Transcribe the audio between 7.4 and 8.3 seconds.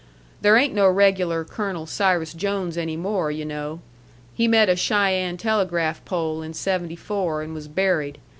and was buried.